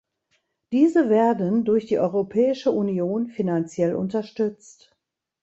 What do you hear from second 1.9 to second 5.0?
Europäische Union finanziell unterstützt.